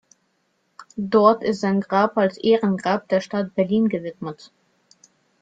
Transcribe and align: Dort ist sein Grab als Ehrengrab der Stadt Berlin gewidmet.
Dort 0.97 1.43
ist 1.43 1.61
sein 1.61 1.79
Grab 1.79 2.17
als 2.17 2.37
Ehrengrab 2.39 3.07
der 3.07 3.21
Stadt 3.21 3.53
Berlin 3.53 3.87
gewidmet. 3.87 4.51